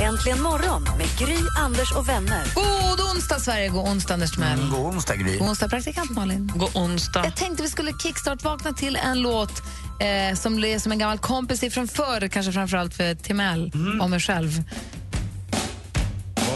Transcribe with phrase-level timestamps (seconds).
[0.00, 2.44] Äntligen morgon med Gry, Anders och vänner.
[2.54, 3.68] God onsdag, Sverige!
[3.68, 4.70] God onsdag, Anders Timell.
[4.70, 5.38] God onsdag, Gry.
[5.38, 6.52] God onsdag, praktikant Malin.
[6.56, 7.24] God onsdag.
[7.24, 9.62] Jag tänkte vi skulle kickstart-vakna till en låt
[10.00, 14.20] eh, som är som en gammal kompis ifrån förr, kanske framförallt för Timell och mig
[14.20, 14.62] själv.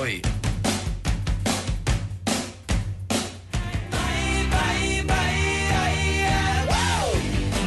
[0.03, 0.23] Oj.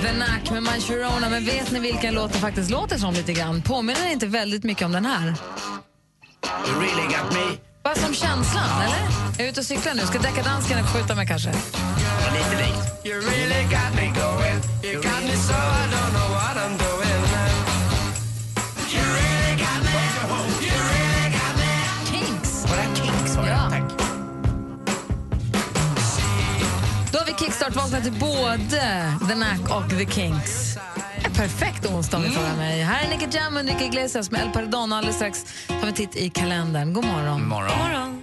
[0.01, 1.29] The Knack med My Sharona.
[1.29, 3.62] Men vet ni vilken låt det faktiskt låter som lite grann?
[3.62, 5.34] Påminner inte väldigt mycket om den här?
[6.67, 7.57] You really got me.
[7.83, 9.03] Bara som känslan, eller?
[9.38, 10.01] Jag är ute och cyklar nu.
[10.01, 11.49] Ska deckardanskarna skjuta mig kanske?
[11.49, 13.05] Ja, lite likt.
[13.05, 14.62] You really got me going.
[14.84, 17.21] You got me so I don't know what I'm doing.
[18.93, 19.98] You really got me.
[20.65, 21.71] You really got me.
[22.12, 22.65] Kinks!
[22.70, 23.35] Var det här Kinks?
[23.35, 23.49] Var det?
[23.49, 23.70] Ja.
[23.70, 23.84] Tack.
[27.12, 30.77] Då har vi kickstart-vaknat till både The Knack och The Kinks.
[31.35, 32.82] Perfekt onsdag om ni frågar mig.
[32.82, 34.93] Här är Nicky Jam och Enrique Iglesias med El Perdón.
[34.93, 36.93] Alldeles strax tar vi en titt i kalendern.
[36.93, 37.48] God morgon.
[37.48, 37.77] Morgon.
[37.77, 38.21] morgon.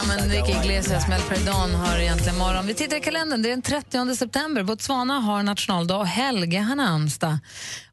[0.00, 2.66] Jam och Enrique Iglesias med El Perdón har egentligen morgon.
[2.66, 3.42] Vi tittar i kalendern.
[3.42, 4.62] Det är den 30 september.
[4.62, 7.38] Botswana har nationaldag och Helge har namnsdag.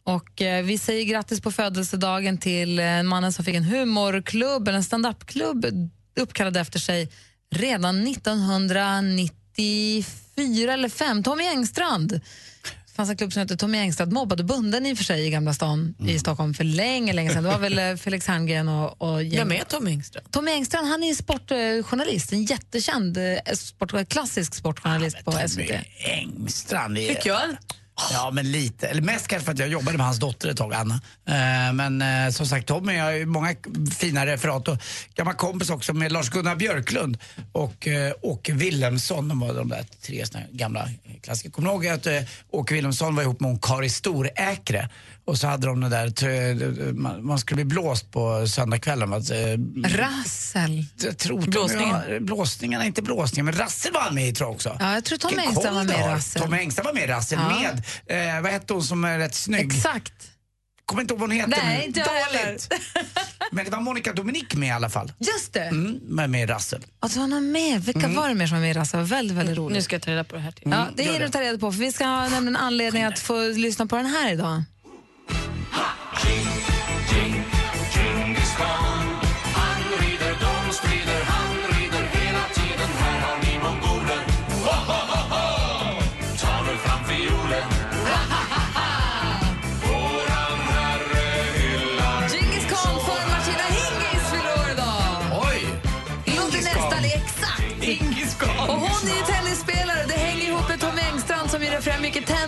[0.03, 4.77] Och eh, vi säger grattis på födelsedagen till eh, mannen som fick en humorklubb, eller
[4.77, 5.65] en standupklubb
[6.19, 7.09] uppkallad efter sig
[7.55, 11.23] redan 1994 eller 5.
[11.23, 12.21] Tommy Engstrand.
[12.97, 15.53] Fanns en klubb som hette Tommy Engstrand, mobbade bunden i och för sig i Gamla
[15.53, 17.43] stan i Stockholm för länge, länge sedan.
[17.43, 19.21] Det var väl eh, Felix Herngren och, och.
[19.21, 20.23] Vem är Tom Engström?
[20.31, 25.67] Tommy Engstrand han är sportjournalist, en jättekänd eh, sport, klassisk sportjournalist på SVT.
[25.67, 26.97] Tommy Engstrand.
[26.97, 27.41] är- Tycker jag.
[28.11, 28.87] Ja, men lite.
[28.87, 31.01] Eller mest kanske för att jag jobbade med hans dotter ett tag, Anna.
[31.25, 33.55] Eh, men eh, som sagt, Tommy har ju många
[33.97, 34.77] fina referat och
[35.15, 37.17] gammal kompis också med Lars-Gunnar Björklund
[37.51, 39.27] och eh, Åke Wilhelmsson.
[39.27, 40.89] De var de där tre gamla
[41.23, 41.49] klassiker.
[41.49, 42.07] Kommer du ihåg att
[42.49, 44.89] Åke Wilhelmsson var ihop med hon Kari Storäkre?
[45.27, 49.13] Och så hade de det där, man, skulle bli blåst på söndagskvällen.
[49.13, 49.19] Eh,
[49.97, 50.85] Rassel.
[51.03, 51.89] jag tror Blåsningen.
[51.93, 54.77] var- Blåsningarna, inte blåsningen, men Rassel var med i tror jag också.
[54.79, 56.09] Ja, jag tror Tom Engstrand var med i du har.
[56.09, 56.41] Rassel.
[56.41, 57.59] Tom Engstrand var med i Rassel Ja.
[58.07, 59.65] med, eh, vad hette hon som är rätt snygg?
[59.75, 60.13] Exakt.
[60.85, 62.45] Kommer inte ihåg vad hon heter Nej, inte jag heller.
[62.45, 62.69] Dåligt.
[63.51, 65.11] Men det var Monica Dominic med i alla fall.
[65.19, 65.63] Just det.
[65.63, 66.85] Mm, med, med i Rassel.
[66.99, 67.83] Alltså, han var med.
[67.85, 69.03] Vilka var det mer som var med i Rassel?
[69.03, 69.75] Väldigt, väldigt roligt.
[69.75, 70.71] Nu ska jag ta reda på det här till.
[70.71, 71.25] Ja, det är det det.
[71.25, 74.05] att ta reda på, för vi ska ha nämligen anledning att få lyssna på den
[74.05, 74.63] här idag.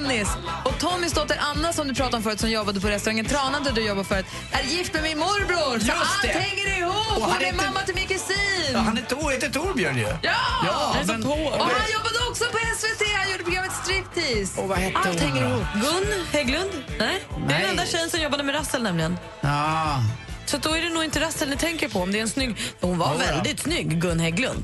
[0.10, 0.28] Tennis.
[0.66, 3.72] Och Tommys dotter Anna som du pratade om förut som jobbade på restaurangen Tranan där
[3.72, 5.80] du jobbade förut är gift med min morbror.
[5.80, 6.28] Så Just allt det.
[6.28, 6.96] hänger ihop.
[6.96, 8.74] Och Hon han är heter- mamma till min kusin.
[8.74, 10.08] Ja, han är Tor, heter Torbjörn ju.
[10.22, 10.36] Ja!
[10.66, 11.30] Ja, men- på.
[11.30, 13.04] Och han jobbade också på SVT.
[13.18, 14.62] Han gjorde programmet Striptease.
[14.62, 15.64] Och vad hette Allt hon hänger ihop.
[15.74, 16.70] Gun Hägglund?
[16.88, 16.98] Nej.
[16.98, 17.62] Det är Nej.
[17.62, 19.18] den enda tjejen som jobbade med Rassel nämligen.
[19.42, 20.04] Ja.
[20.46, 22.00] Så då är det nog inte Rassel ni tänker på.
[22.02, 22.56] Om det är en snygg...
[22.82, 23.20] Hon var Jodå.
[23.26, 24.64] väldigt snygg, Gun Hägglund.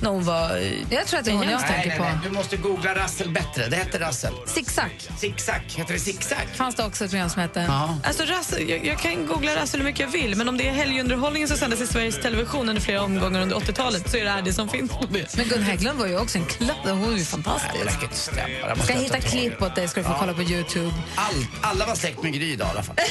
[0.00, 0.56] När hon var...
[0.90, 2.04] Jag tror att det är hon jag Nej, tänker nej, på.
[2.04, 3.66] nej, du måste googla Rassel bättre.
[3.68, 4.32] Det heter Rassel.
[4.46, 6.38] Zigzag Zigzag, heter det zigzag?
[6.54, 7.64] fanns det också ett program som hette.
[7.68, 7.98] Ja.
[8.04, 10.72] Alltså Rassel, jag, jag kan googla Rassel hur mycket jag vill men om det är
[10.72, 14.42] helgunderhållningen som sändes i Sveriges Television under flera omgångar under 80-talet så är det här
[14.42, 15.04] det som finns på.
[15.36, 16.76] Men Gun Hägglund var ju också en klapp.
[16.84, 18.00] Hon var ju Nej, fantastisk.
[18.10, 18.74] det stämma.
[18.74, 20.94] Det ska jag hitta klipp åt dig ska du få kolla på Youtube.
[21.14, 22.96] All, alla var släkt med Gry idag i alla fall.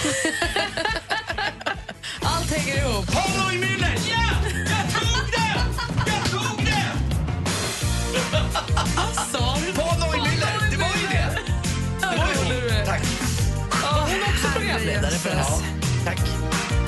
[2.21, 3.11] Allt hänger ihop.
[3.11, 3.57] Paolo i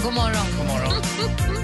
[0.02, 0.46] God morgon.
[0.58, 1.56] God morgon.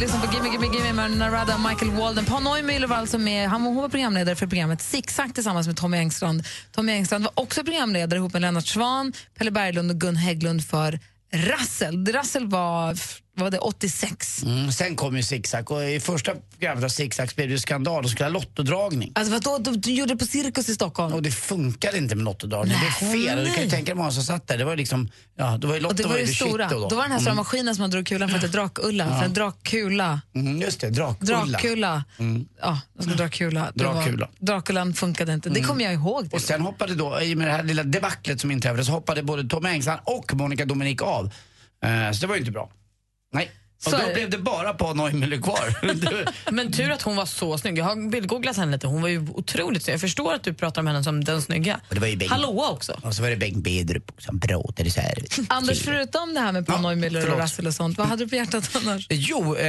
[0.00, 2.24] lyssnar på Gimme Gimme Gimme med Narada och Michael Walden.
[2.24, 5.76] Paul Neumüller var alltså med, han var, hon var programledare för programmet Zigzag tillsammans med
[5.76, 6.42] Tommy Engstrand.
[6.72, 10.98] Tommy Engstrand var också programledare ihop med Lennart Svan, Pelle Berglund och Gun Hägglund för
[11.32, 12.06] Rassel.
[12.06, 12.96] Rassel var,
[13.40, 14.42] var det 86.
[14.42, 18.04] Mm, sen kom ju Zigzag och i första programmet av Zigzag blev det ju skandal
[18.04, 19.12] och skulle ha lottodragning.
[19.14, 21.14] Alltså vadå, du, du gjorde det på Cirkus i Stockholm?
[21.14, 22.76] Och det funkade inte med lottodragning.
[22.80, 23.44] Det är fel.
[23.44, 24.58] Du kan ju tänka dig många som satt där.
[24.58, 26.68] Det var liksom, ja, det var ju och det Lotto var ju det stora.
[26.68, 26.88] Då.
[26.88, 26.96] då.
[26.96, 29.18] var den här stora maskinen som man drog kulan för att det Drakulla.
[29.18, 30.20] För en drakkula.
[30.34, 31.46] Mm, just det, Drakulla.
[31.46, 32.04] Drakkula.
[32.60, 33.72] Ja, jag skulle Dracula.
[33.74, 34.28] Det var- Drakulla.
[34.38, 35.48] Drakulan funkade inte.
[35.48, 36.28] Det kommer jag ihåg.
[36.32, 39.22] Och sen hoppade då, i och med det här lilla debaclet som inträffade, så hoppade
[39.22, 41.24] både Tom Engstrand och Monica Dominik av.
[41.84, 42.70] Eh, så det var ju inte bra.
[43.32, 43.50] Nej.
[43.86, 45.74] Och Så då blev det bara Paul Neumüller kvar.
[46.52, 47.78] Men tur att hon var så snygg.
[47.78, 48.86] Jag har bildgooglat henne lite.
[48.86, 49.94] Hon var ju otroligt snygg.
[49.94, 51.80] Jag förstår att du pratar om henne som den snygga.
[51.88, 52.30] Och det var ju Bengt.
[52.32, 53.00] Hallå också.
[53.02, 55.14] och så var det Bengt Bedrup som pratade så här.
[55.48, 57.38] Anders, förutom det här med Paul Ja, Neumüller och.
[57.38, 59.06] Rassel och sånt, vad hade du på hjärtat annars?
[59.10, 59.68] Jo, eh,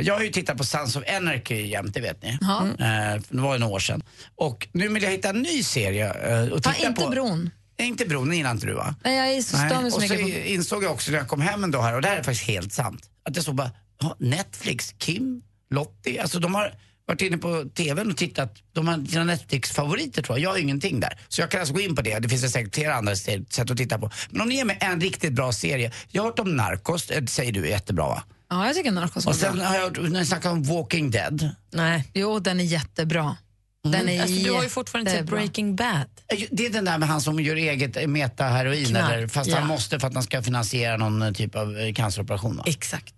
[0.00, 2.38] jag har ju tittat på Sons of Anarchy jämt, det vet ni.
[2.40, 2.66] Ja.
[2.78, 4.02] Eh, det var ju några år sedan.
[4.36, 7.08] Och nu vill jag hitta en ny serie eh, och Ta titta inte på.
[7.10, 7.50] bron.
[7.78, 8.94] Nej, inte bron, det gillar inte du va?
[9.04, 9.56] Nej, jag är så
[9.90, 10.20] så Och så på...
[10.30, 12.46] insåg jag också när jag kom hem en dag här, och det här är faktiskt
[12.48, 13.70] helt sant, att jag såg bara,
[14.18, 16.74] Netflix, Kim, Lottie, alltså de har
[17.06, 21.00] varit inne på TVn och tittat, de har sina Netflix-favoriter tror jag, jag har ingenting
[21.00, 21.18] där.
[21.28, 23.76] Så jag kan alltså gå in på det, det finns säkert flera andra sätt att
[23.76, 24.10] titta på.
[24.30, 27.30] Men om ni ger mig en riktigt bra serie, jag har hört om Narcos, det
[27.30, 28.22] säger du är jättebra va?
[28.50, 29.64] Ja, jag tycker Narcos var Och sen bra.
[29.64, 32.10] har jag hört, när jag snackar om Walking Dead, Nej.
[32.14, 33.36] Jo, den är jättebra.
[33.84, 35.36] Den är Alltså, du har ju fortfarande sett jättebra.
[35.38, 36.04] Breaking Bad.
[36.28, 39.56] Eh, Det är den där med han som gör eget meta-heroin, Knark, eller, fast ja.
[39.58, 42.62] han måste för att han ska finansiera någon eh, typ av eh, canceroperation va?
[42.66, 43.14] Exakt.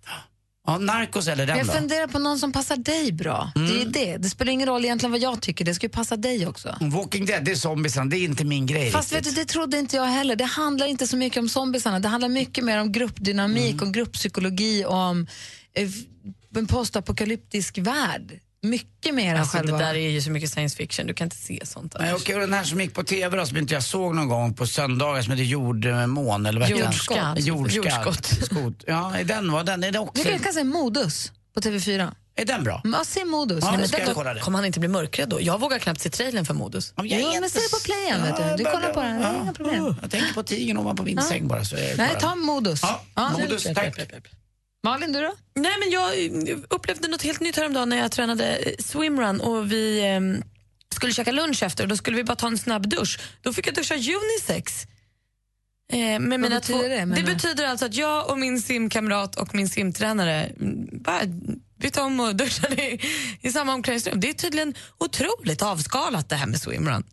[0.69, 1.73] Ja, Narcos eller den Jag då?
[1.73, 3.51] funderar på någon som passar dig bra.
[3.55, 4.17] Det är ju det.
[4.17, 6.77] Det spelar ingen roll egentligen vad jag tycker, det ska ju passa dig också.
[6.81, 9.79] Walking Dead, det är zombiesarna, det är inte min grej Fast vet du, det trodde
[9.79, 10.35] inte jag heller.
[10.35, 11.99] Det handlar inte så mycket om zombiesarna.
[11.99, 13.85] Det handlar mycket mer om gruppdynamik, Mm.
[13.87, 15.27] om grupppsykologi, om
[15.73, 15.89] eh,
[16.55, 18.39] en postapokalyptisk värld.
[18.61, 19.77] Mycket mer än Alltså, det själva...
[19.77, 21.07] där är ju så mycket science fiction.
[21.07, 21.95] Du kan inte se sånt.
[21.99, 24.27] Nej, okej, och den här som gick på TV då, som inte jag såg någon
[24.27, 26.69] gång på söndagar som heter Jordmån eller vad.
[27.39, 28.25] Jordskott.
[28.25, 28.83] Skot.
[28.87, 32.11] Ja, är den, var den, är det också, Vi kan säga Modus på TV4.
[32.35, 32.81] är den bra?
[32.83, 33.63] Ja, se Modus.
[33.63, 34.41] Ja, Nej, då men den- det.
[34.41, 35.41] Kommer han inte bli mörkrädd då?
[35.41, 36.93] Jag vågar knappt se trailern för Modus.
[36.97, 38.63] Ja, är Jo, men se det på playen, vet du.
[38.63, 39.41] Du kollar på den, det ja.
[39.43, 39.95] inga problem.
[40.01, 42.81] Jag tänker på tigern ovanpå min säng bara så Nej, ta Modus.
[43.15, 43.99] Ja, Modus, tack.
[44.87, 45.33] Malin, du då?
[45.55, 49.71] Nej, men jag eh, upplevde något helt nytt häromdagen när jag tränade eh, swimrun och
[49.71, 50.43] vi eh,
[50.95, 53.19] skulle käka lunch efter och då skulle vi bara ta en snabb dusch.
[53.41, 54.83] Då fick jag duscha unisex.
[55.93, 59.35] Eh, med mina betyder två, det, menar det betyder alltså att jag och min simkamrat
[59.35, 61.21] och min simtränare mm, bara
[61.79, 63.01] bytte om och duschade i,
[63.41, 64.19] i samma omklädningsrum.
[64.19, 67.03] Det är tydligen otroligt avskalat det här med swimrun.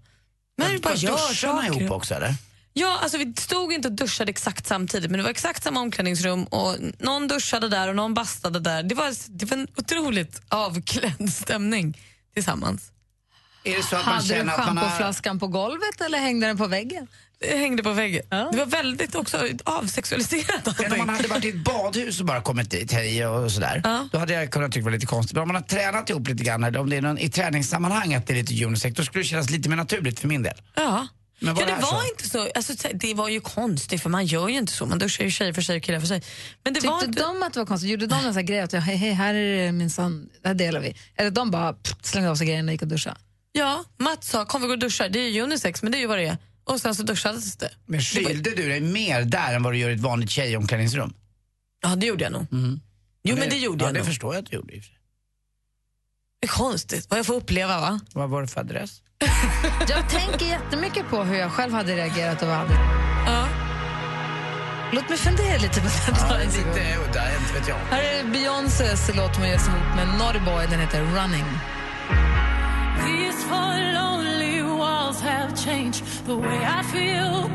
[0.59, 1.81] Men vi bara gör saker.
[1.81, 2.35] ihop också eller?
[2.77, 6.45] Ja, alltså vi stod inte och duschade exakt samtidigt men det var exakt samma omklädningsrum
[6.45, 8.83] och någon duschade där och någon bastade där.
[8.83, 11.99] Det var, det var en otroligt avklädd stämning
[12.35, 12.91] tillsammans.
[13.65, 17.07] Är det så att man Hade du schampoflaskan på golvet eller hängde den på väggen?
[17.39, 18.23] Det hängde på väggen.
[18.29, 22.71] Det var väldigt också avsexualiserat om man hade varit i ett badhus och bara kommit
[22.71, 23.81] dit, hej och sådär.
[23.85, 24.09] Ja.
[24.13, 25.35] Då hade jag kunnat tycka det var lite konstigt.
[25.35, 28.15] Men om man har tränat ihop lite grann, eller om det är någon, i träningssammanhang
[28.15, 30.55] att det är lite unisex, då skulle det kännas lite mer naturligt för min del.
[30.75, 31.09] Ja.
[31.45, 32.09] Men var ja, det det var så?
[32.09, 32.51] inte så.
[32.55, 34.87] Alltså, det var ju konstigt för man gör ju inte så.
[34.87, 36.23] Man duschar ju tjejer för sig och killar för sig.
[36.65, 37.23] Men det var Tyckte inte...
[37.23, 37.91] de att det var konstigt?
[37.91, 40.55] Gjorde de sån här grej att hej, hej, här är det min son, det här
[40.55, 40.97] delar vi?
[41.17, 43.17] Eller de bara pff, slängde av sig grejerna och gick och duschade?
[43.53, 45.09] Ja, Mats sa kom vi går och duschar.
[45.09, 46.37] Det är ju unisex men det är ju vad det är.
[46.65, 47.71] Och sen så duschades det.
[47.87, 51.15] Men skylde du dig mer där än vad du gör i ett vanligt tjejomklädningsrum?
[51.83, 52.47] Ja, det gjorde jag nog.
[53.25, 54.07] Jo, men det gjorde ja, jag det nog.
[54.07, 54.73] förstår jag att du gjorde.
[56.41, 58.01] Det är konstigt vad jag får uppleva va?
[58.13, 59.03] Vad var det för adress?
[59.89, 62.75] Jag tänker jättemycket på hur jag själv hade reagerat och vad hade...
[63.27, 63.47] Ja.
[64.93, 66.19] Låt mig fundera lite på det.
[66.31, 67.77] Ja, lite udda, inte vet jag.
[67.91, 71.45] Här är Beyoncés låt man gör ihop med Naughty Boy, den heter Running.
[73.07, 77.51] These four lonely walls have changed the way I feel.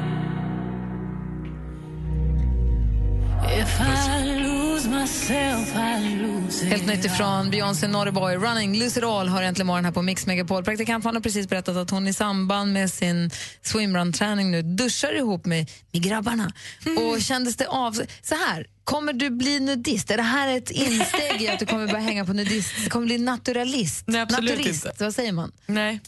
[6.64, 8.80] Helt nytt ifrån Beyoncé, Naughty Boy, Running.
[8.80, 10.64] Lucy Rahl har äntligen morgon här på Mix Megapol.
[10.64, 15.70] Praktikant har precis berättat att hon i samband med sin swimrun-träning nu duschar ihop med,
[15.92, 16.52] med grabbarna.
[16.98, 18.02] Och kändes det av...
[18.22, 20.12] Så här, kommer du bli nudist?
[20.12, 22.74] Är det här ett insteg i att du kommer börja hänga på nudist?
[22.84, 24.04] Du kommer bli naturalist?
[24.08, 25.04] Nej, absolut Naturist, inte.
[25.04, 25.52] vad säger man?
[25.66, 26.00] Nej.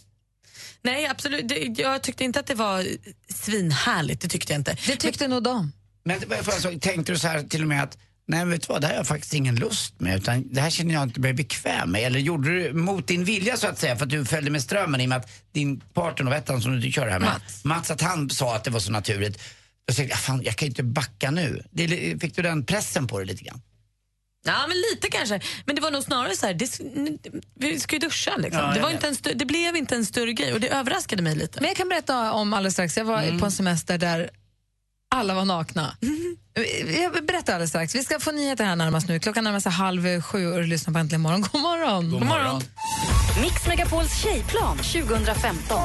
[0.82, 1.48] Nej, absolut.
[1.48, 2.88] Det, jag tyckte inte att det var
[3.34, 4.22] svinhärligt.
[4.22, 4.78] Det tyckte jag inte.
[4.88, 5.72] Det tyckte nog de.
[6.04, 7.98] Men alltså, tänkte du så här till och med att
[8.32, 10.70] Nej vet du vad, det här har jag faktiskt ingen lust med utan det här
[10.70, 12.02] känner jag inte mig bekväm med.
[12.02, 15.02] Eller gjorde du mot din vilja så att säga för att du följde med strömmen
[15.02, 17.66] i och med att din partner och ettan som du kör det här med, Mats.
[17.66, 19.42] Mats att han sa att det var så naturligt.
[19.88, 21.64] Då tänkte jag, fan jag kan ju inte backa nu.
[21.72, 21.88] Det,
[22.22, 23.62] fick du den pressen på dig lite grann?
[24.46, 25.40] Ja, men lite kanske.
[25.66, 26.80] Men det var nog snarare så här, det,
[27.56, 28.62] vi ska ju duscha liksom.
[28.62, 28.96] Ja, det, jag var vet.
[28.96, 31.60] inte en stö- det blev inte en större grej och det överraskade mig lite.
[31.60, 32.98] Men jag kan berätta om alldeles strax.
[32.98, 34.30] Jag var på en semester där
[35.16, 35.96] alla var nakna.
[37.02, 37.96] Jag berättar alldeles strax.
[37.96, 39.20] Vi ska få nyheter här närmast nu.
[39.20, 41.42] Klockan närmar sig halv sju och du lyssnar på Äntligen morgon.
[41.42, 42.12] God morgon!
[42.12, 42.62] God morgon.
[43.42, 45.80] Mix Megapols tjejplan 2015.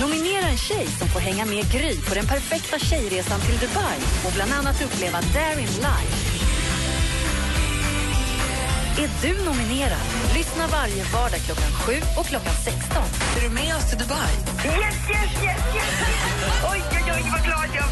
[0.00, 4.32] Nominera en tjej som får hänga med Gry på den perfekta tjejresan till Dubai och
[4.34, 6.32] bland annat uppleva Darin live.
[8.98, 10.06] Är du nominerad?
[10.34, 13.02] Lyssna varje vardag klockan 7 och klockan 16.
[13.36, 14.32] Är du med oss till Dubai?
[14.64, 15.94] Yes, yes, yes, yes!
[16.72, 17.91] Oj, oj, oj, vad glad jag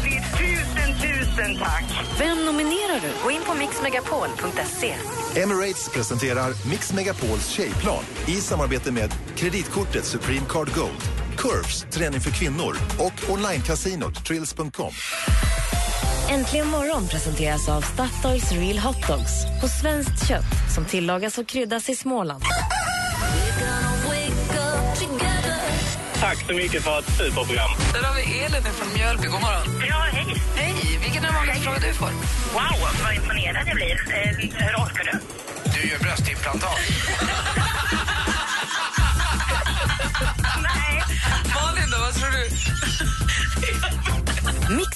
[1.35, 1.83] Tusen, tack.
[2.19, 3.07] Vem nominerar du?
[3.23, 4.93] Gå in på mixmegapol.se.
[5.41, 11.01] Emirates presenterar Mix Megapols tjejplan i samarbete med kreditkortet Supreme Card Gold,
[11.37, 14.91] Curves, träning för kvinnor och onlinecasinot Trills.com.
[16.29, 21.89] Äntligen morgon presenteras av Statoils Real Hot Dogs på svenskt kött som tillagas och kryddas
[21.89, 22.43] i Småland.
[26.21, 27.69] Tack så mycket för ett superprogram.
[27.93, 29.27] Där har vi Elin från Mjölby.
[29.27, 29.85] God morgon.
[29.89, 30.35] Ja, hej.
[30.55, 30.99] Hej!
[31.03, 32.09] Vilken är vanligaste frågan du får?
[32.53, 33.91] Wow, vad imponerad jag blir.
[33.91, 35.19] Eh, hur orkar du?
[35.73, 36.79] Du gör bröstimplantat.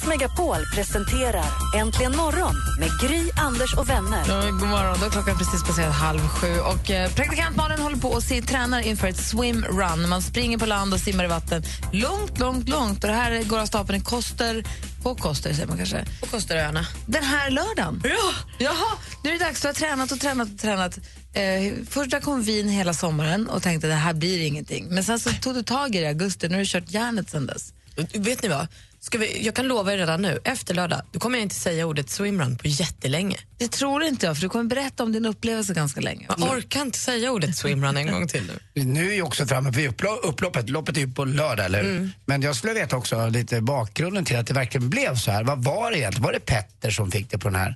[0.05, 1.45] Mix Megapol presenterar
[1.75, 4.23] Äntligen morgon med Gry, Anders och vänner.
[4.27, 4.97] Ja, god morgon.
[5.01, 6.59] Då klockan precis passerat halv sju.
[6.59, 10.09] Och, eh, praktikant Malin håller på och se, tränar inför ett swimrun.
[10.09, 13.03] Man springer på land och simmar i vatten långt, långt, långt.
[13.03, 14.63] Och det här går av stapeln i Koster,
[15.03, 16.05] på Koster säger man kanske.
[16.21, 16.87] På Kosteröarna.
[17.05, 18.01] Den här lördagen.
[18.03, 18.33] Ja.
[18.57, 19.61] Jaha, nu är det dags.
[19.61, 20.97] Du har tränat och tränat och tränat.
[21.33, 24.87] Eh, först drack hon vin hela sommaren och tänkte det här blir ingenting.
[24.89, 26.47] Men sen så tog du tag i det i augusti.
[26.47, 27.73] Nu har du kört järnet sen dess.
[28.13, 28.67] Vet ni vad?
[29.05, 31.85] Ska vi, jag kan lova er redan nu, efter lördag, då kommer jag inte säga
[31.85, 33.37] ordet swimrun på jättelänge.
[33.57, 36.27] Det tror inte jag, för du kommer berätta om din upplevelse ganska länge.
[36.37, 38.43] Jag orkar inte säga ordet swimrun en gång till
[38.73, 38.83] nu.
[38.83, 40.69] Nu är ju också framme vid upplo- upploppet.
[40.69, 42.09] Loppet är ju på lördag, eller hur?
[42.25, 45.43] Men jag skulle veta också lite bakgrunden till att det verkligen blev så här.
[45.43, 46.23] Vad var det egentligen?
[46.23, 47.75] Var det Petter som fick det på den här?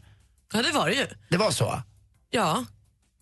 [0.53, 1.05] Ja, det var det ju.
[1.29, 1.81] Det var så?
[2.29, 2.65] Ja.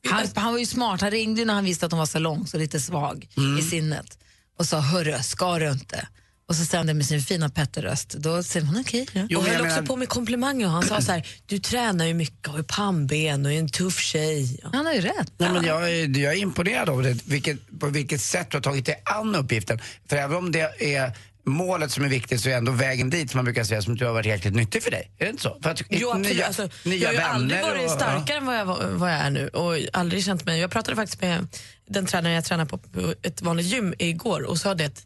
[0.09, 1.01] Han, han var ju smart.
[1.01, 3.27] Han ringde ju när han visste att hon var så lång, så lite svag
[3.59, 4.17] i sinnet
[4.59, 6.07] och sa hörru, ska du inte?
[6.49, 8.09] Och så sände med sin fina Petter-röst.
[8.09, 9.07] Då säger hon okej.
[9.13, 9.25] ja.
[9.29, 10.67] Jo, och höll också på med komplimanger.
[10.67, 13.99] Han sa så här, du tränar ju mycket och har pannben och är en tuff
[13.99, 14.59] tjej.
[14.63, 14.69] Ja.
[14.73, 15.31] Han har ju rätt.
[15.37, 18.61] Nej, men jag, är- jag är imponerad av det, vilket, på vilket sätt du har
[18.61, 19.79] tagit dig an uppgiften.
[20.09, 21.11] För även om det är
[21.45, 24.05] målet som är viktigt så är ändå vägen dit som man brukar säga som du
[24.05, 25.11] har varit jäkligt nyttig för dig.
[25.17, 25.59] Är det inte så?
[25.63, 26.35] För att, Jo, absolut.
[26.37, 29.17] nya, alltså, nya jag har ju aldrig varit och- starkare än vad jag, vad jag
[29.19, 30.59] är nu och aldrig känt mig...
[30.59, 31.47] Jag pratade faktiskt med
[31.89, 35.05] den tränare jag tränar på, på ett vanligt gym igår och sa det att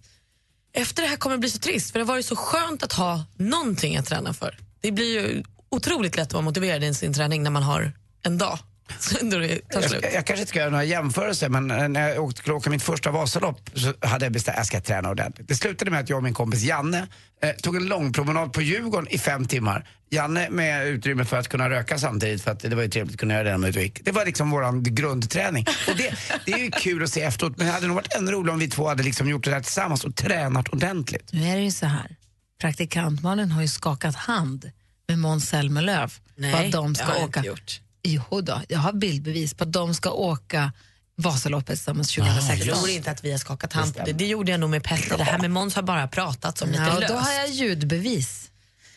[0.74, 2.94] efter det här kommer det bli så trist för det har varit så skönt att
[2.94, 4.58] ha någonting att träna för.
[4.82, 7.92] Det blir ju otroligt lätt att vara motiverad i sin träning när man har
[8.24, 8.60] en dag
[9.70, 12.56] Jag, ska- jag kanske inte ska göra några jämförelser men eh, när jag åkte, skulle
[12.56, 15.48] åka mitt första Vasalopp så hade jag bestämt att jag ska träna ordentligt.
[15.48, 17.08] Det slutade med att jag och min kompis Janne
[17.44, 19.88] eh, tog en lång promenad på Djurgården i fem timmar.
[20.10, 23.20] Janne med utrymme för att kunna röka samtidigt för att det var ju trevligt att
[23.20, 24.06] kunna göra det när man var ute och gick.
[24.06, 25.66] Det var liksom våran grundträning.
[25.90, 26.14] Och det,
[26.46, 28.60] det är ju kul att se efteråt men det hade nog varit ännu roligare om
[28.60, 31.30] vi två hade liksom gjort det där tillsammans och tränat ordentligt.
[31.34, 32.16] Nu är det ju så här.
[32.62, 34.72] Praktikantmannen har ju skakat hand
[35.08, 37.24] med Måns Zelmerlöw Nej, att de ska åka.
[37.40, 37.82] inte gjort.
[38.04, 40.72] Jo då, jag har bildbevis på att de ska åka
[41.16, 42.76] Vasaloppet tillsammans Jag 2016.
[42.78, 44.14] tror inte att vi har skakat hand på det.
[44.14, 45.18] Det gjorde jag nog med Petter.
[45.18, 47.14] Det här med Måns har bara pratat om lite Ja, och löst.
[47.14, 48.48] då har jag ljudbevis.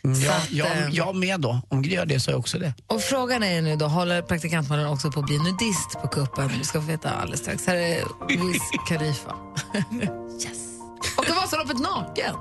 [0.05, 1.61] Mm, jag, att, jag, eh, jag med då.
[1.69, 2.75] Om Gry gör det så är jag också det.
[2.87, 6.49] Och frågan är nu då, håller praktikantmannen också på att bli nudist på kuppen?
[6.59, 7.67] Vi ska få veta alldeles strax.
[7.67, 9.35] Här är Wiz Khalifa.
[10.43, 10.59] yes.
[11.17, 12.35] Och Vasaloppet naken.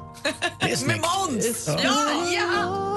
[0.60, 1.00] Det är Med.
[1.00, 1.68] Måns!
[1.68, 1.80] Ja,
[2.34, 2.93] ja.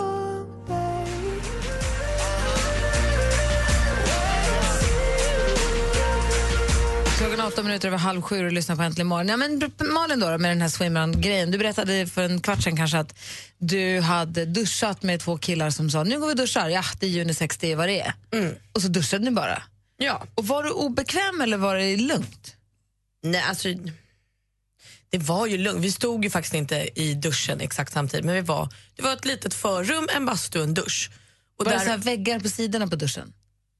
[7.18, 9.28] Klockan är åtta minuter över halv sju och lyssnar på Äntligen morgon.
[9.28, 11.50] Ja, men Malin då, med den här swimrun-grejen.
[11.50, 13.18] Du berättade för en kvart sedan kanske att
[13.58, 16.68] du hade duschat med två killar som sa nu går vi och duschar.
[16.68, 18.14] Ja, det är unisex, det är vad det är.
[18.72, 19.62] Och så duschade ni bara.
[19.96, 20.26] Ja.
[20.34, 22.56] Och var du obekväm eller var det lugnt?
[23.22, 23.68] Nej, alltså,
[25.10, 25.84] det var ju lugnt.
[25.84, 29.24] Vi stod ju faktiskt inte i duschen exakt samtidigt, men vi var, det var ett
[29.24, 31.10] litet förrum, en bastu och en dusch.
[31.58, 33.32] Och Var det så här väggar på sidorna på duschen?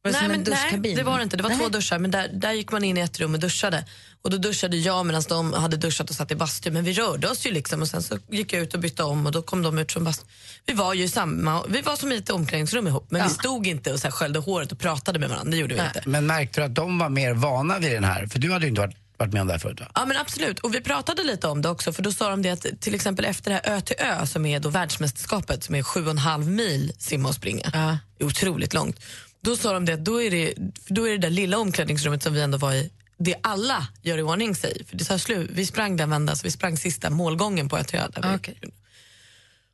[0.07, 0.97] Var det nej, som en men, nej, duschkabin?
[0.97, 1.37] det var det inte.
[1.37, 1.59] Det var Nej.
[1.59, 3.85] två duschar, men där, där gick man in i ett rum och duschade.
[4.23, 6.71] Och då duschade jag medan de hade duschat och satt i bastu.
[6.71, 9.27] Men vi rörde oss ju liksom och sen så gick jag ut och bytte om
[9.27, 10.25] och då kom de ut från bastu.
[10.67, 13.93] Vi var ju samma, vi var som i ett omklädningsrum ihop, men vi stod inte
[13.93, 15.51] och så här sköljde håret och pratade med varandra.
[15.51, 16.03] Det gjorde vi inte.
[16.07, 18.27] Men märkte du att de var mer vana vid den här?
[18.27, 19.87] För du hade ju inte varit, varit med om det här förut va?
[19.95, 22.51] Ja men absolut, och vi pratade lite om det också för då sa de det
[22.51, 25.83] att till exempel efter det här Ö till Ö som är då världsmästerskapet som är
[25.83, 27.71] sju och en halv mil simma och springa,
[28.19, 29.01] är otroligt långt.
[29.47, 30.55] Då sa de det då är det,
[30.87, 34.23] då är det där lilla omklädningsrummet som vi ändå var i, det alla gör i
[34.23, 34.85] ordning sig.
[34.89, 35.51] För det tar slut.
[35.53, 38.71] Vi sprang den vändan, så vi sprang sista målgången på ett där vi-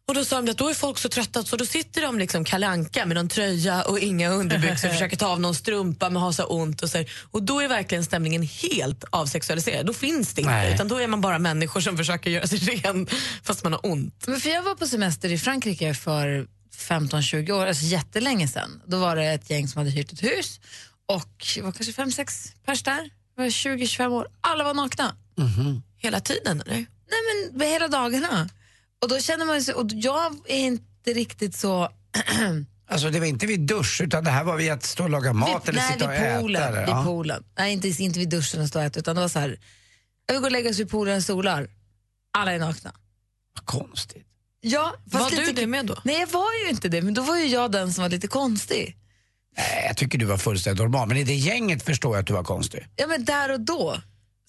[0.08, 2.44] Och då sa de att då är folk så trötta så då sitter de liksom
[2.44, 6.22] Kalle Anka med någon tröja och inga underbyxor och försöker ta av någon strumpa men
[6.22, 6.82] har så ont.
[6.82, 7.10] Och, så här.
[7.30, 9.86] och då är verkligen stämningen helt avsexualiserad.
[9.86, 10.74] Då finns det inte, Nej.
[10.74, 13.06] utan då är man bara människor som försöker göra sig ren
[13.42, 14.24] fast man har ont.
[14.26, 18.82] Men för jag var på semester i Frankrike för 15-20 år, alltså jättelänge sedan.
[18.86, 20.60] Då var det ett gäng som hade hyrt ett hus
[21.06, 23.02] och det var kanske 5-6 pers där.
[23.36, 24.28] Det var 20-25 år.
[24.40, 25.16] Alla var nakna.
[25.98, 26.74] Hela tiden eller?
[26.74, 28.48] Nej men hela dagarna.
[29.02, 31.88] Och då känner man sig, och jag är inte riktigt så...
[32.86, 35.32] Alltså det var inte vid dusch utan det här var vid att stå och laga
[35.32, 36.40] mat eller Nej, sitta och vid äta.
[36.40, 36.62] poolen.
[36.62, 36.80] eller?
[36.80, 37.04] Vid Ja.
[37.04, 37.44] poolen.
[37.58, 39.60] Nej, inte, inte vid duschen och stå och äta, utan det var så här,
[40.26, 41.68] jag vill gå och lägga oss vid poolen och solar.
[42.38, 42.92] Alla är nakna.
[43.64, 44.26] Konstigt.
[44.64, 45.98] Ja, Var du det med då?
[46.04, 48.26] Nej, jag var ju inte det, men då var ju jag den som var lite
[48.28, 48.96] konstig.
[49.56, 51.08] Nej, jag tycker du var fullständigt normal.
[51.08, 52.86] Men i det gänget förstår jag att du var konstig.
[52.96, 53.96] Ja, men där och då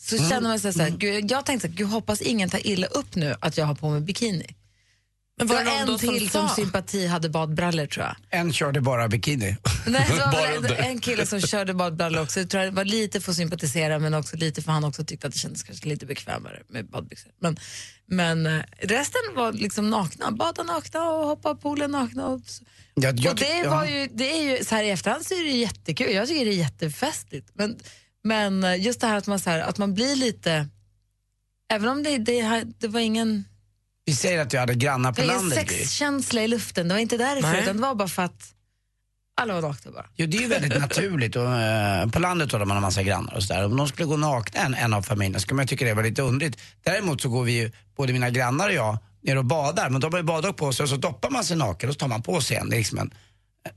[0.01, 0.29] så Mm.
[0.29, 2.87] känner man sig så här, gud, jag tänkte så här, gud hoppas ingen tar illa
[2.87, 4.55] upp nu att jag har på mig bikini.
[5.37, 6.55] Men var var det någon en som till som, sa?
[6.55, 8.15] sympati hade badbrallor tror jag.
[8.29, 9.57] En körde bara bikini.
[9.87, 10.75] Nej, det var bara under.
[10.75, 12.39] en kille som körde badbrallor också.
[12.39, 15.27] Jag tror det var lite för att sympatisera men också lite för han också tyckte
[15.27, 17.31] att det kändes kanske lite bekvämare med badbyxor.
[17.39, 17.57] Men,
[18.05, 22.27] men eh, resten var liksom nakna, bada nakna och hoppa i poolen nakna.
[22.27, 22.41] Och,
[22.93, 23.69] Jag, jag, och det, ja.
[23.69, 26.45] var ju, det är ju, så här i efterhand så är det jättekul, jag tycker
[26.45, 27.49] det är jättefestligt.
[27.53, 27.77] Men,
[28.23, 30.67] men eh, just det här att man, så här, att man blir lite,
[31.73, 33.45] även om det, det, det var ingen,
[34.05, 35.67] Vi säger att jag hade grannar det på ingen landet.
[35.67, 35.77] Gry.
[35.77, 37.63] sexkänsla i luften, det var inte därför Nej.
[37.63, 38.53] utan det var bara för att
[39.41, 40.05] alla var nakna bara.
[40.15, 41.35] Jo, det är ju väldigt naturligt.
[41.35, 43.65] Och, eh, på landet då, där man har massa grannar och sådär.
[43.65, 46.21] Om de skulle gå nakna, en, en av familjerna, skulle man tycka det var lite
[46.21, 46.59] underligt.
[46.83, 49.89] Däremot så går vi ju, både mina grannar och jag, ner och badar.
[49.89, 51.99] Men de har ju badrock på sig och så doppar man sig naken och så
[51.99, 52.69] tar man på sig en.
[52.69, 53.11] Det är liksom en,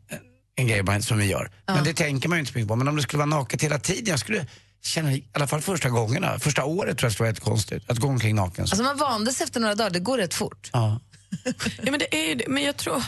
[0.08, 0.18] en,
[0.56, 1.50] en grej som vi gör.
[1.66, 2.76] Men det tänker man ju inte så mycket på.
[2.76, 4.46] Men om det skulle vara naket hela tiden, jag skulle
[4.86, 7.90] känna, i alla fall första gångerna, första året tror jag skulle vara konstigt.
[7.90, 8.66] Att gå omkring naken.
[8.66, 8.72] Så.
[8.72, 10.70] Alltså man vande sig efter några dagar, det går rätt fort.
[10.72, 11.00] Ja.
[11.82, 12.44] Ja, men det är ju det.
[12.48, 13.02] Men jag tror...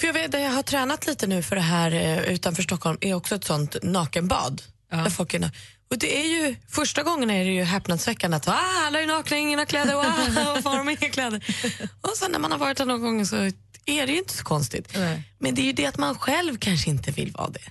[0.00, 3.14] För jag vet, jag har tränat lite nu för det här eh, utanför Stockholm är
[3.14, 4.62] också ett sånt nakenbad.
[4.90, 5.50] Där folk är
[5.90, 9.36] och det är ju, första gången är det ju häpnadsväckande att ah, alla är nakna,
[9.36, 10.04] ingen har kläder, wow,
[10.54, 11.44] varför har de inga kläder?
[12.00, 13.36] Och sen när man har varit där någon gång så
[13.86, 14.96] är det ju inte så konstigt.
[15.38, 17.70] Men det är ju det att man själv kanske inte vill vara det.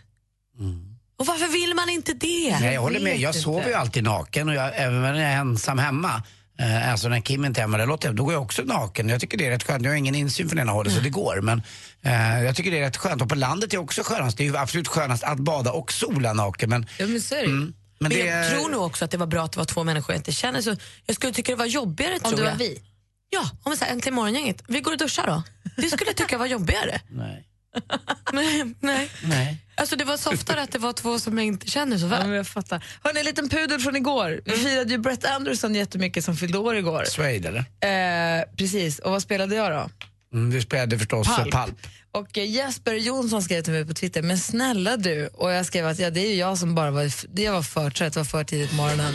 [1.18, 2.58] Och varför vill man inte det?
[2.60, 3.20] Nej, jag håller med.
[3.20, 6.24] Jag sover ju alltid naken och jag, även när jag är ensam hemma.
[6.60, 9.10] Eh, alltså när Kim inte är hemma, eller Lotta, då går jag också naken.
[9.10, 9.84] Jag tycker det är rätt skönt.
[9.84, 11.42] Jag har ingen insyn från ena hållet så det går.
[11.42, 11.62] Men
[12.02, 13.22] eh, jag tycker det är rätt skönt.
[13.22, 14.38] Och på landet är det också skönast.
[14.38, 16.70] Det är ju absolut skönast att bada och sola naken.
[16.70, 19.12] Men, ja, men så är det mm, Men, men det jag tror nog också att
[19.12, 20.62] det var bra att det var två människor jag inte känner.
[20.62, 22.20] Så jag skulle tycka det var jobbigare.
[22.24, 22.56] Om det var jag.
[22.56, 22.82] vi.
[23.30, 24.64] Ja, om vi säger äntligen morgongänget.
[24.68, 25.44] Vi går och duschar då.
[25.82, 27.02] Det skulle jag tycka var jobbigare.
[27.10, 27.48] Nej.
[28.34, 29.10] nej, nej.
[29.24, 29.58] Nej.
[29.76, 32.20] Alltså det var softare att det var två som jag inte känner så väl.
[32.22, 32.86] Ja, men jag fattar.
[33.04, 34.42] Hörrni, en liten pudel från igår.
[34.46, 37.04] Vi firade ju Brett Anderson jättemycket som fyllde år igår.
[37.04, 38.40] Suede eller?
[38.40, 39.90] Eh, precis, och vad spelade jag då?
[40.34, 41.52] Mm, du spelade förstås Palp.
[41.52, 41.76] palp.
[42.12, 45.88] Och eh, Jesper Jonsson skrev till mig på Twitter, men snälla du, och jag skrev
[45.88, 48.44] att ja, det är ju jag som bara var, det var för trött, var för
[48.44, 49.14] tidigt på morgonen.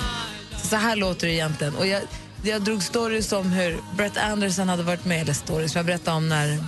[0.57, 1.75] Så, så här låter det egentligen.
[1.75, 2.03] Och jag,
[2.43, 6.29] jag drog stories om hur Brett Anderson hade varit med, eller stories, jag berättade om
[6.29, 6.59] när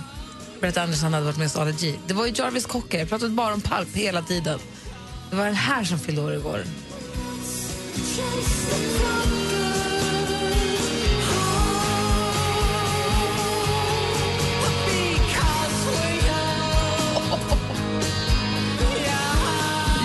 [0.61, 1.95] Brett Anderson hade varit med hos Ali G.
[2.07, 4.59] Det var ju Jarvis Cocker, jag pratade bara om Palp hela tiden.
[5.29, 6.63] Det var den här som fyllde år igår.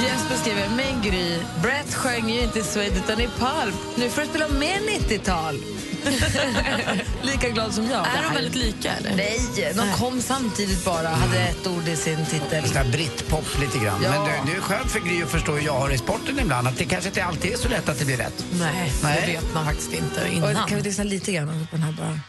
[0.03, 3.75] Jesper skriver, men Gry, Brett sjöng ju inte i Suede utan i Pulp.
[3.97, 5.76] Nu får du spela mer 90-tal.
[7.23, 8.07] Lika glad som jag.
[8.07, 9.17] Är de väldigt lika eller?
[9.17, 9.41] Nej,
[9.77, 12.65] de kom samtidigt bara, hade ett ord i sin titel.
[12.93, 14.01] Brittpop lite grann.
[14.03, 14.11] Ja.
[14.11, 16.69] Men det, det är skönt för Gry att förstå hur jag har i sporten ibland.
[16.69, 18.45] Att det kanske inte alltid är så lätt att det blir rätt.
[18.51, 19.23] Nej, Nej.
[19.27, 20.67] det vet man faktiskt inte Och innan.
[20.69, 22.21] kan vi lyssna lite grann på den här bara?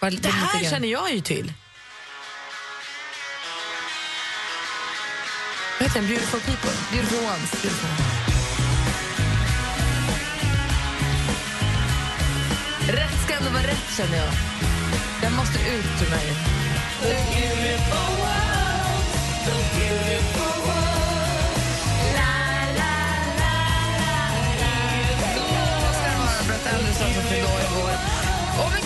[0.00, 0.70] bara Det här grann.
[0.70, 1.52] känner jag ju till.
[5.80, 6.08] Vad heter den?
[6.08, 6.70] Beautiful people?
[6.92, 7.50] Beautiful ones.
[7.62, 8.23] Beautiful ones.
[12.88, 14.32] Rätt ska ändå vara rätt känner jag.
[15.22, 16.26] Den måste ut ur mig.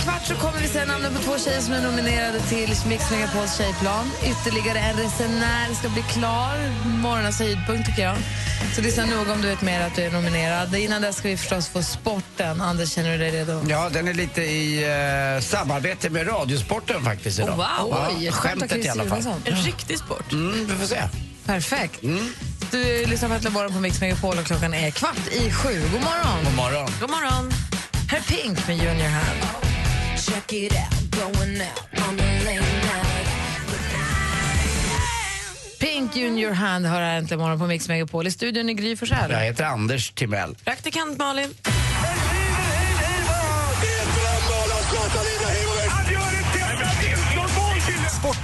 [0.08, 3.58] Kvart så kommer vi säga namnen på två tjejer som är nominerade till Mix Megapols
[3.58, 4.10] tjejplan.
[4.24, 6.56] Ytterligare en resenär ska bli klar.
[6.86, 8.16] Morgonens höjdpunkt tycker jag.
[8.74, 10.74] Så lyssna noga om du vet mer att du är nominerad.
[10.74, 12.60] Innan dess ska vi förstås få sporten.
[12.60, 13.62] Anders, känner du dig redo?
[13.68, 17.50] Ja, den är lite i eh, samarbete med Radiosporten faktiskt idag.
[17.50, 17.88] Oh, wow.
[17.90, 19.22] Ja, Oj, skönt att skämtet i alla fall.
[19.44, 20.32] En riktig sport.
[20.32, 21.02] Mm, vi får se.
[21.46, 22.00] Perfekt.
[22.70, 25.82] Du lyssnar på Äntligen morgon på Mix Megapol och klockan är kvart i sju.
[25.92, 26.44] God morgon.
[26.44, 26.90] God morgon.
[27.00, 27.52] God morgon.
[28.10, 29.67] Här är Pink med Junior Hand.
[30.28, 33.28] Check it out, going out on the late night.
[35.80, 38.26] Pink Junior Hand hör här äntligen morgon på Mix Megapol.
[38.26, 39.30] I studion är Gry Forssell.
[39.30, 40.54] Jag heter Anders Timell.
[40.64, 41.54] Praktikant Malin.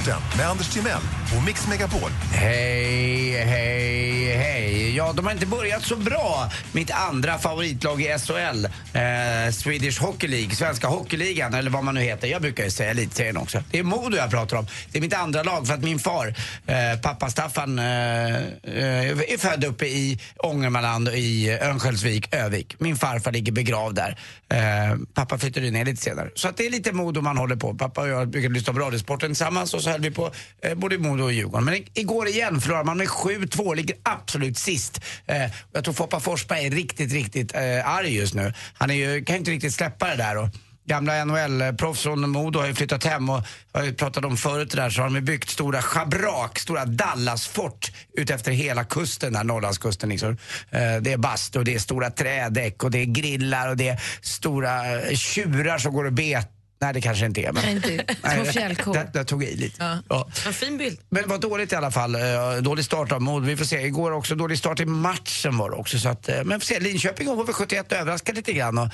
[0.05, 1.01] Sporten med Anders Timell
[1.37, 2.11] och Mix Megapol.
[2.33, 4.97] Hej, hej, hej.
[4.97, 6.51] Ja, de har inte börjat så bra.
[6.73, 12.01] Mitt andra favoritlag i SHL, eh, Swedish Hockey League, Svenska Hockeyligan eller vad man nu
[12.01, 12.29] heter.
[12.29, 13.63] Jag brukar ju säga elitserien också.
[13.71, 14.67] Det är Modo jag pratar om.
[14.93, 16.35] Det är mitt andra lag för att min far,
[16.67, 22.77] eh, pappa Staffan, eh, eh är född uppe i Ångermanland i Örnsköldsvik, Övik.
[22.79, 24.19] Min farfar ligger begravd där.
[24.49, 26.31] Eh, pappa flyttade ner lite senare.
[26.35, 27.75] Så att det är lite Modo man håller på.
[27.75, 30.31] Pappa och jag brukar lyssna på Radiosporten tillsammans och så höll vi på
[30.63, 31.65] eh, både Modo och Djurgården.
[31.65, 35.01] Men igår igen förlorade man med 7-2, ligger absolut sist.
[35.27, 38.53] Eh, jag tror Foppa Forsberg är riktigt, riktigt eh, arg just nu.
[38.75, 40.37] Han är ju, kan ju inte riktigt släppa det där.
[40.37, 40.49] Och,
[40.87, 44.71] Gamla NHL-proffs från Modo har ju flyttat hem och jag har ju pratat om förut
[44.71, 49.45] det där så har de ju byggt stora schabrak, stora Dallasfort utefter hela kusten där,
[49.45, 50.31] Norrlandskusten liksom.
[50.71, 53.89] Eh, Det är bastu och det är stora trädäck och det är grillar och det
[53.89, 56.54] är stora eh, tjurar som går och betar.
[56.85, 57.63] Nej det kanske inte är men...
[57.65, 58.15] Nej, inte.
[58.35, 58.95] Små fjällkor.
[58.95, 60.01] Där, där tog jag i lite.
[60.09, 60.29] Ja.
[60.47, 60.99] En fin bild.
[61.11, 62.15] Men var dåligt i alla fall.
[62.15, 62.21] Eh,
[62.61, 63.47] Dålig start av Modo.
[63.47, 63.81] Vi får se.
[63.81, 65.99] Igår också dålig start i matchen var det också.
[65.99, 66.81] Så att, eh, men vi får se.
[66.81, 68.79] Linköping har väl 71 överraskar lite grann.
[68.79, 68.85] Och,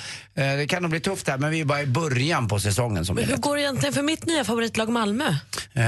[0.40, 3.04] eh, det kan nog bli tufft här men vi är bara i början på säsongen
[3.04, 5.24] som det Men hur går det egentligen för mitt nya favoritlag Malmö?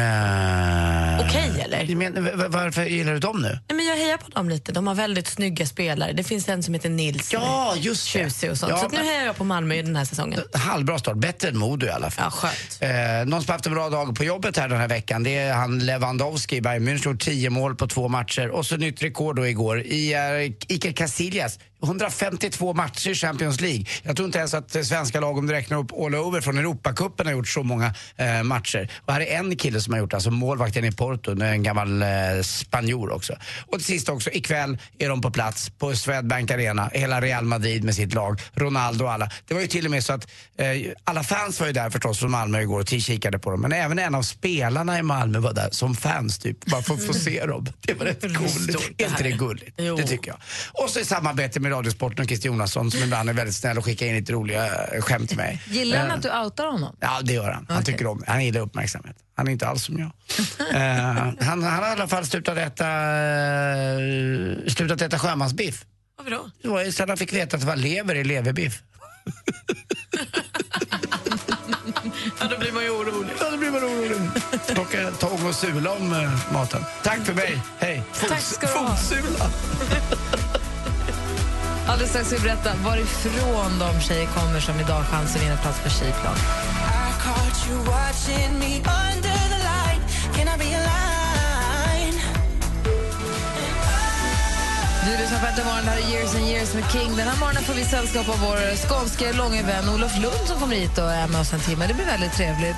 [0.03, 1.97] Eh, Okej, eller?
[1.97, 3.49] Men, varför gillar du dem nu?
[3.49, 4.73] Nej, men jag hejar på dem lite.
[4.73, 6.13] De har väldigt snygga spelare.
[6.13, 7.33] Det finns en som heter Nils.
[7.33, 8.19] Ja, just det.
[8.19, 8.71] Tjusig och sånt.
[8.71, 10.41] Ja, så att nu men- hejar jag på Malmö i den här säsongen.
[10.55, 12.25] Halvbra start, bättre än Modo i alla fall.
[12.25, 12.79] Ja, skönt.
[12.81, 15.53] Eh, någon som haft en bra dag på jobbet här den här veckan det är
[15.53, 17.05] han Lewandowski i Bayern München.
[17.05, 18.49] gjort 10 mål på två matcher.
[18.49, 21.59] Och så nytt rekord då igår i uh, Iker Casillas.
[21.83, 23.85] 152 matcher i Champions League.
[24.03, 27.27] Jag tror inte ens att svenska lag, om du räknar upp all over från Europacupen,
[27.27, 28.91] har gjort så många eh, matcher.
[29.07, 32.09] Och här är en kille som har gjort alltså målvakten i Porto, en gammal eh,
[32.43, 33.37] spanjor också.
[33.67, 37.85] Och till sist också, ikväll är de på plats på Swedbank Arena, hela Real Madrid
[37.85, 39.31] med sitt lag, Ronaldo och alla.
[39.49, 40.67] Det var ju till och med så att eh,
[41.05, 43.61] alla fans var ju där förstås från Malmö igår och kikade på dem.
[43.61, 47.07] Men även en av spelarna i Malmö var där som fans typ, bara för att
[47.07, 47.67] få se dem.
[47.81, 48.93] Det var rätt coolt.
[48.99, 49.75] Är inte det gulligt?
[49.79, 49.97] Jo.
[49.97, 50.39] Det tycker jag.
[50.85, 53.85] Och så i samarbete med Radiosporten och Christer Jonasson som ibland är väldigt snäll och
[53.85, 55.63] skickar in lite roliga eh, skämt till mig.
[55.71, 56.97] Gillar han Eh, att du outar honom?
[57.01, 57.67] Ja, det gör han.
[57.69, 57.93] Han Okej.
[57.93, 59.17] tycker om Han gillar uppmärksamhet.
[59.37, 60.11] Han är inte alls som jag.
[60.75, 65.85] Eh, han, han har i alla fall slutat äta, uh, slutat äta sjömansbiff.
[66.17, 66.51] Varför då?
[66.63, 68.83] Det var sen han fick veta att det var lever i leverbiff.
[72.41, 73.33] Ja, då blir man ju orolig.
[73.41, 74.19] Ja, då blir man orolig.
[74.75, 76.81] Plocka tång och sula om eh, maten.
[77.03, 77.59] Tack för mig.
[77.79, 78.03] Hej.
[78.29, 78.97] Tack ska du ha.
[78.97, 79.51] Fotsula.
[81.87, 85.57] Alldeles strax ska vi berätta varifrån de tjejer kommer som idag har chans att vinna
[85.57, 86.37] plats på Tjejplan.
[95.07, 95.85] Du lyssnar på Äntligen morgon.
[95.85, 97.17] Det här är Years and years med King.
[97.17, 100.77] Den här morgonen får vi sällskap av vår skånske långe vän Olof Lund som kommer
[100.77, 101.87] hit och är med oss en timme.
[101.87, 102.77] Det blir väldigt trevligt.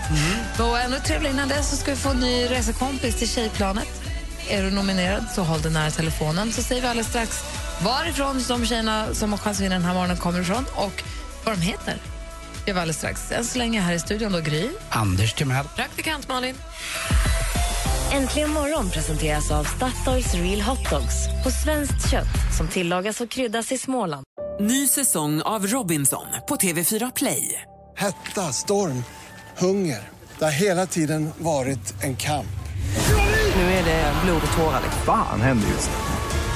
[0.59, 3.89] Och ännu trevligare innan dess så ska vi få en ny resekompis till Tjejplanet.
[4.49, 7.45] Är du nominerad så håll den nära telefonen så säger vi alldeles strax
[7.83, 11.03] varifrån de tjejerna som har chans att vinna den här morgonen kommer ifrån och
[11.45, 11.97] vad de heter.
[12.67, 13.33] Det vi alldeles strax.
[13.33, 14.69] Än så länge här i studion då Gry.
[14.91, 15.65] Anders Timell.
[15.77, 16.55] Praktikant Malin.
[18.13, 23.73] Äntligen morgon presenteras av Statoils Real Hot Dogs på svenskt kött som tillagas och kryddas
[23.73, 24.25] i Småland.
[24.61, 27.63] Ny säsong av Robinson på TV4 Play.
[27.97, 29.05] Hetta, storm,
[29.59, 30.09] hunger.
[30.39, 32.47] Det har hela tiden varit en kamp.
[33.57, 34.83] Nu är det blod och tårar.
[35.07, 35.91] Fan händer just